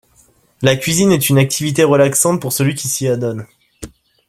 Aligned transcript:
La 0.63 0.75
cuisine 0.77 1.11
est 1.11 1.29
une 1.29 1.37
activité 1.37 1.83
relaxante 1.83 2.41
pour 2.41 2.53
celui 2.53 2.73
qui 2.73 2.87
s'y 2.87 3.07
adonne 3.07 3.45